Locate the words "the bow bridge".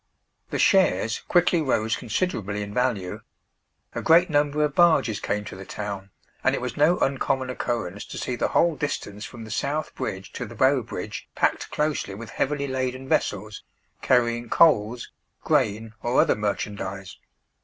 10.47-11.29